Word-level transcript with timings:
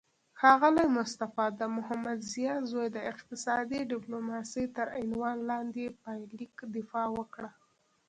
ښاغلی 0.39 0.87
مصطفی 0.97 1.47
د 1.59 1.61
محمدضیا 1.75 2.53
زوی 2.69 2.87
د 2.91 2.97
اقتصادي 3.11 3.81
ډیپلوماسي 3.91 4.63
تر 4.77 4.87
عنوان 5.01 5.37
لاندې 5.49 5.85
پایلیک 6.03 6.55
دفاع 6.75 7.07
وکړه 7.17 7.49